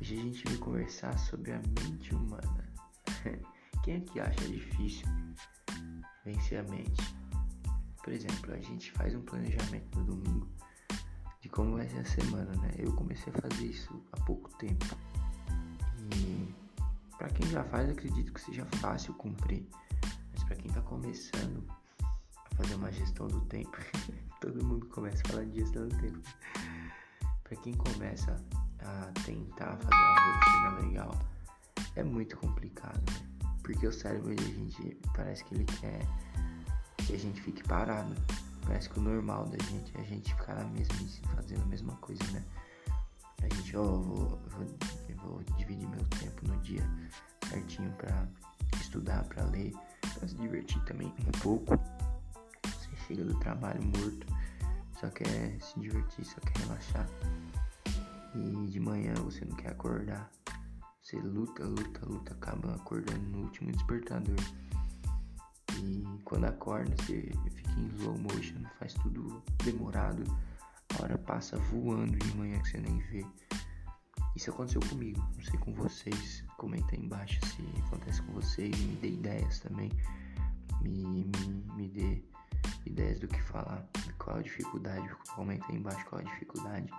Hoje 0.00 0.18
a 0.18 0.22
gente 0.22 0.42
vai 0.44 0.56
conversar 0.56 1.18
sobre 1.18 1.52
a 1.52 1.58
mente 1.58 2.14
humana. 2.14 2.64
Quem 3.84 3.96
é 3.96 4.00
que 4.00 4.18
acha 4.18 4.48
difícil 4.48 5.06
vencer 6.24 6.60
a 6.60 6.62
mente? 6.62 7.02
Por 8.02 8.14
exemplo, 8.14 8.54
a 8.54 8.60
gente 8.60 8.90
faz 8.92 9.14
um 9.14 9.20
planejamento 9.20 9.98
no 9.98 10.04
domingo 10.06 10.48
de 11.42 11.50
como 11.50 11.76
vai 11.76 11.86
ser 11.90 11.98
a 11.98 12.04
semana, 12.06 12.50
né? 12.56 12.70
Eu 12.78 12.90
comecei 12.94 13.30
a 13.34 13.42
fazer 13.42 13.66
isso 13.66 14.02
há 14.12 14.20
pouco 14.24 14.48
tempo. 14.56 14.86
E 16.16 16.54
para 17.18 17.28
quem 17.28 17.46
já 17.50 17.62
faz, 17.64 17.90
acredito 17.90 18.32
que 18.32 18.40
seja 18.40 18.64
fácil 18.76 19.12
cumprir. 19.12 19.68
Mas 20.32 20.42
para 20.44 20.56
quem 20.56 20.70
tá 20.72 20.80
começando 20.80 21.62
a 22.00 22.54
fazer 22.54 22.76
uma 22.76 22.90
gestão 22.90 23.26
do 23.26 23.42
tempo, 23.42 23.76
todo 24.40 24.64
mundo 24.64 24.86
começa 24.86 25.22
a 25.26 25.28
falar 25.28 25.44
de 25.44 25.60
gestão 25.60 25.86
do 25.86 25.96
tempo. 25.98 26.22
Para 27.48 27.56
quem 27.56 27.72
começa 27.72 28.36
a 28.80 29.10
tentar 29.24 29.76
fazer 29.78 29.94
uma 29.94 30.20
rotina 30.20 30.86
legal, 30.86 31.18
é 31.96 32.02
muito 32.02 32.36
complicado, 32.36 33.00
né? 33.10 33.48
Porque 33.62 33.86
o 33.86 33.92
cérebro 33.92 34.34
de 34.34 34.44
gente 34.44 35.00
parece 35.14 35.42
que 35.44 35.54
ele 35.54 35.64
quer 35.64 36.06
que 37.06 37.14
a 37.14 37.18
gente 37.18 37.40
fique 37.40 37.62
parado. 37.64 38.14
Parece 38.66 38.90
que 38.90 38.98
o 38.98 39.02
normal 39.02 39.46
da 39.46 39.56
gente 39.64 39.96
é 39.96 40.00
a 40.02 40.04
gente 40.04 40.34
ficar 40.34 40.56
na 40.56 40.64
mesma 40.66 40.94
fazendo 41.34 41.62
a 41.62 41.66
mesma 41.66 41.96
coisa, 41.96 42.22
né? 42.32 42.44
A 43.42 43.54
gente, 43.54 43.76
ó, 43.78 43.82
eu 43.82 44.02
vou, 44.02 44.38
eu 45.08 45.16
vou 45.16 45.42
dividir 45.56 45.88
meu 45.88 46.04
tempo 46.20 46.46
no 46.46 46.56
dia 46.58 46.84
certinho 47.48 47.90
para 47.92 48.28
estudar, 48.78 49.24
para 49.24 49.44
ler, 49.44 49.72
para 50.18 50.28
se 50.28 50.34
divertir 50.34 50.82
também 50.84 51.08
um 51.26 51.30
pouco. 51.40 51.78
Você 52.62 52.90
chega 53.06 53.24
do 53.24 53.38
trabalho 53.38 53.82
morto, 53.82 54.26
só 55.00 55.08
quer 55.10 55.60
se 55.60 55.78
divertir, 55.78 56.24
só 56.24 56.40
quer 56.40 56.58
relaxar. 56.62 57.08
E 58.34 58.66
de 58.66 58.80
manhã 58.80 59.14
você 59.14 59.44
não 59.44 59.56
quer 59.56 59.70
acordar. 59.70 60.30
Você 61.02 61.16
luta, 61.20 61.64
luta, 61.64 62.04
luta, 62.04 62.32
acaba 62.34 62.74
acordando 62.74 63.22
no 63.30 63.44
último 63.44 63.70
despertador. 63.72 64.36
E 65.80 66.04
quando 66.24 66.46
acorda, 66.46 66.94
você 66.96 67.30
fica 67.54 67.70
em 67.80 67.86
slow 67.96 68.18
motion, 68.18 68.62
faz 68.78 68.94
tudo 68.94 69.42
demorado. 69.64 70.24
A 70.98 71.02
hora 71.02 71.18
passa 71.18 71.56
voando 71.56 72.18
de 72.18 72.36
manhã 72.36 72.58
que 72.60 72.70
você 72.70 72.78
nem 72.78 72.98
vê. 72.98 73.24
Isso 74.34 74.50
aconteceu 74.50 74.80
comigo, 74.88 75.20
não 75.36 75.42
sei 75.42 75.58
com 75.60 75.72
vocês. 75.74 76.44
Comenta 76.56 76.94
aí 76.94 77.00
embaixo 77.00 77.38
se 77.46 77.62
acontece 77.86 78.20
com 78.22 78.32
vocês. 78.32 78.76
Me 78.76 78.96
dê 78.96 79.08
ideias 79.08 79.60
também. 79.60 79.90
Me, 80.82 81.24
me, 81.24 81.64
me 81.74 81.88
dê 81.88 82.22
ideias 82.86 83.20
do 83.20 83.28
que 83.28 83.40
falar, 83.42 83.86
qual 84.18 84.38
a 84.38 84.42
dificuldade. 84.42 85.08
Comenta 85.34 85.66
aí 85.70 85.76
embaixo 85.76 86.04
qual 86.06 86.20
a 86.20 86.24
dificuldade. 86.24 86.90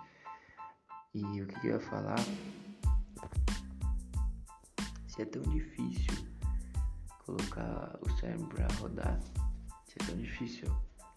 E 1.14 1.42
o 1.42 1.48
que, 1.48 1.60
que 1.60 1.68
eu 1.68 1.74
ia 1.74 1.80
falar? 1.80 2.20
Se 5.08 5.22
é 5.22 5.26
tão 5.26 5.42
difícil 5.44 6.14
colocar 7.26 8.00
o 8.02 8.10
cérebro 8.18 8.48
para 8.48 8.68
rodar, 8.80 9.20
se 9.86 9.96
é 10.02 10.06
tão 10.06 10.18
difícil 10.18 10.68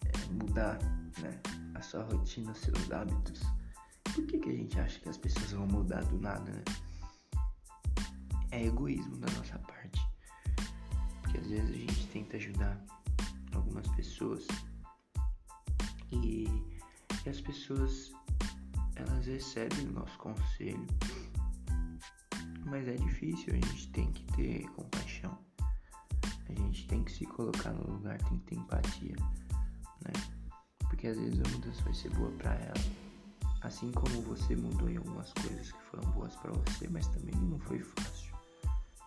é, 0.05 0.33
mudar 0.33 0.77
né, 1.19 1.39
a 1.75 1.81
sua 1.81 2.03
rotina, 2.03 2.51
os 2.51 2.59
seus 2.59 2.91
hábitos, 2.91 3.41
por 4.13 4.25
que, 4.27 4.37
que 4.37 4.49
a 4.49 4.53
gente 4.53 4.79
acha 4.79 4.99
que 4.99 5.09
as 5.09 5.17
pessoas 5.17 5.51
vão 5.51 5.65
mudar 5.67 6.03
do 6.05 6.19
nada, 6.19 6.51
né? 6.51 6.63
É 8.51 8.65
egoísmo 8.65 9.17
da 9.17 9.31
nossa 9.33 9.57
parte. 9.57 9.99
Porque 11.21 11.39
às 11.39 11.47
vezes 11.47 11.69
a 11.69 11.73
gente 11.73 12.07
tenta 12.07 12.37
ajudar 12.37 12.79
algumas 13.73 13.87
pessoas 13.95 14.47
e, 16.11 16.45
e 17.25 17.29
as 17.29 17.41
pessoas 17.41 18.11
elas 18.95 19.25
recebem 19.25 19.87
o 19.87 19.93
nosso 19.93 20.15
conselho, 20.19 20.85
mas 22.65 22.87
é 22.87 22.93
difícil, 22.93 23.53
a 23.53 23.55
gente 23.55 23.91
tem 23.91 24.11
que 24.11 24.23
ter 24.33 24.69
compaixão, 24.73 25.35
a 26.47 26.53
gente 26.53 26.87
tem 26.87 27.03
que 27.03 27.11
se 27.11 27.25
colocar 27.25 27.73
no 27.73 27.93
lugar, 27.93 28.19
tem 28.19 28.37
que 28.37 28.45
ter 28.45 28.55
empatia, 28.55 29.15
né? 30.05 30.13
Porque 30.81 31.07
às 31.07 31.17
vezes 31.17 31.41
a 31.41 31.49
mudança 31.49 31.81
vai 31.81 31.93
ser 31.95 32.09
boa 32.11 32.31
para 32.33 32.53
ela, 32.53 32.73
assim 33.63 33.91
como 33.91 34.21
você 34.21 34.55
mudou 34.55 34.87
em 34.87 34.97
algumas 34.97 35.33
coisas 35.33 35.71
que 35.71 35.81
foram 35.85 36.11
boas 36.11 36.35
para 36.35 36.51
você, 36.51 36.87
mas 36.89 37.07
também 37.07 37.35
não 37.35 37.59
foi 37.61 37.79
fácil. 37.79 38.31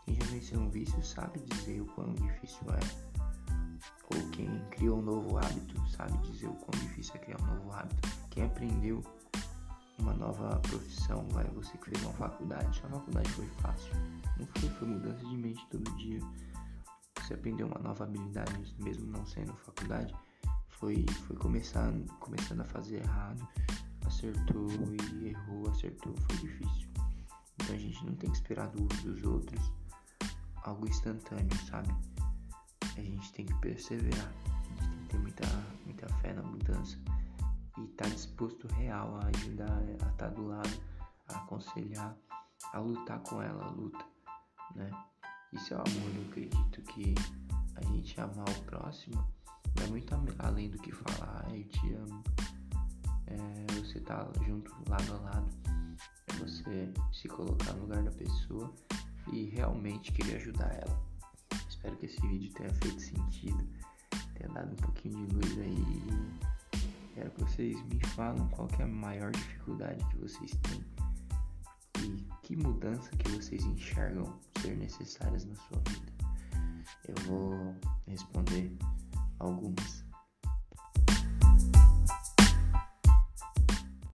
Quem 0.05 0.17
já 0.17 0.25
venceu 0.27 0.59
um 0.59 0.71
vício 0.71 1.05
sabe 1.05 1.39
dizer 1.41 1.81
o 1.83 1.87
quão 1.87 2.13
difícil 2.15 2.67
é. 2.71 3.16
Ou 4.15 4.31
quem 4.31 4.49
criou 4.71 4.99
um 4.99 5.03
novo 5.03 5.37
hábito 5.39 5.89
sabe 5.91 6.17
dizer 6.19 6.49
o 6.49 6.55
quão 6.55 6.81
difícil 6.81 7.15
é 7.17 7.19
criar 7.19 7.41
um 7.43 7.47
novo 7.47 7.73
hábito. 7.73 8.09
Quem 8.31 8.45
aprendeu 8.45 9.03
uma 9.99 10.15
nova 10.15 10.57
profissão, 10.61 11.27
vai, 11.31 11.45
você 11.49 11.77
que 11.79 11.91
fez 11.91 12.03
uma 12.05 12.13
faculdade, 12.13 12.79
sua 12.79 12.91
faculdade 12.91 13.29
foi 13.31 13.47
fácil. 13.61 13.93
Não 14.39 14.47
foi, 14.47 14.69
foi 14.71 14.89
mudança 14.89 15.25
de 15.25 15.37
mente 15.37 15.67
todo 15.71 15.97
dia. 15.97 16.21
Você 17.21 17.35
aprendeu 17.35 17.67
uma 17.67 17.79
nova 17.81 18.05
habilidade, 18.05 18.77
mesmo 18.79 19.11
não 19.11 19.27
sendo 19.27 19.55
faculdade, 19.57 20.15
foi, 20.69 21.05
foi 21.27 21.37
começando, 21.37 22.07
começando 22.19 22.61
a 22.61 22.65
fazer 22.65 22.97
errado, 22.97 23.49
acertou 24.07 24.69
e 25.13 25.29
errou, 25.29 25.69
acertou, 25.71 26.15
foi 26.29 26.37
difícil. 26.37 26.89
Então 27.55 27.75
a 27.75 27.79
gente 27.79 28.05
não 28.05 28.15
tem 28.15 28.31
que 28.31 28.37
esperar 28.37 28.69
do, 28.69 28.83
dos 28.83 29.25
outros 29.25 29.73
algo 30.63 30.87
instantâneo, 30.89 31.57
sabe? 31.69 31.93
A 32.97 33.01
gente 33.01 33.33
tem 33.33 33.47
que 33.47 33.55
perseverar, 33.61 34.33
a 34.79 34.83
gente 34.83 34.89
tem 34.89 34.99
que 34.99 35.09
ter 35.09 35.19
muita, 35.19 35.47
muita 35.85 36.09
fé 36.21 36.33
na 36.33 36.43
mudança 36.43 36.99
e 37.79 37.87
tá 37.89 38.09
disposto 38.09 38.67
real 38.69 39.17
a 39.17 39.27
ajudar, 39.29 39.79
a 39.79 39.93
estar 39.93 40.13
tá 40.13 40.29
do 40.29 40.47
lado, 40.47 40.83
a 41.29 41.37
aconselhar, 41.37 42.17
a 42.73 42.79
lutar 42.79 43.21
com 43.21 43.43
ela, 43.43 43.65
a 43.65 43.71
luta, 43.71 44.05
né? 44.75 44.91
Isso 45.53 45.75
é 45.75 45.77
o 45.77 45.81
amor, 45.81 46.17
eu 46.17 46.23
acredito 46.31 46.83
que 46.83 47.15
a 47.77 47.85
gente 47.85 48.21
amar 48.21 48.49
o 48.49 48.63
próximo 48.63 49.37
vai 49.77 49.89
muito 49.89 50.15
além 50.39 50.71
do 50.71 50.79
que 50.79 50.91
falar, 50.93 51.47
eu 51.53 51.65
te 51.65 51.93
amo. 51.95 52.25
É, 53.27 53.73
você 53.75 54.01
tá 54.01 54.27
junto, 54.47 54.73
lado 54.89 55.15
a 55.15 55.21
lado, 55.21 55.49
é 56.29 56.33
você 56.35 56.93
se 57.13 57.29
colocar 57.29 57.73
no 57.75 57.83
lugar 57.83 58.03
da 58.03 58.11
pessoa 58.13 58.73
e 59.33 59.45
realmente 59.47 60.13
querer 60.13 60.37
ajudar 60.37 60.73
ela. 60.75 61.16
Espero 61.87 61.99
que 61.99 62.07
esse 62.07 62.21
vídeo 62.27 62.53
tenha 62.55 62.75
feito 62.75 63.01
sentido, 63.01 63.65
tenha 64.35 64.53
dado 64.53 64.73
um 64.73 64.77
pouquinho 64.77 65.25
de 65.25 65.35
luz 65.37 65.59
aí 65.59 66.03
Quero 67.15 67.31
que 67.31 67.41
vocês 67.45 67.81
me 67.85 68.01
falem 68.09 68.45
qual 68.49 68.69
é 68.81 68.83
a 68.83 68.89
maior 68.89 69.31
dificuldade 69.31 70.05
que 70.07 70.17
vocês 70.19 70.51
têm 70.63 70.85
e 72.03 72.27
que 72.43 72.57
mudança 72.57 73.09
que 73.11 73.31
vocês 73.31 73.65
enxergam 73.65 74.37
ser 74.61 74.77
necessárias 74.77 75.45
na 75.45 75.55
sua 75.55 75.81
vida. 75.89 76.13
Eu 77.07 77.15
vou 77.27 77.77
responder 78.09 78.77
algumas 79.39 80.05